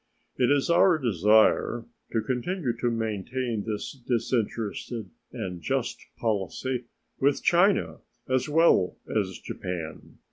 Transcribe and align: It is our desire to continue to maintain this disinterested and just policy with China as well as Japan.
It 0.35 0.49
is 0.49 0.67
our 0.67 0.97
desire 0.97 1.85
to 2.11 2.21
continue 2.23 2.75
to 2.77 2.89
maintain 2.89 3.63
this 3.67 3.91
disinterested 3.91 5.11
and 5.31 5.61
just 5.61 5.99
policy 6.17 6.85
with 7.19 7.43
China 7.43 7.99
as 8.27 8.49
well 8.49 8.97
as 9.15 9.37
Japan. 9.37 10.17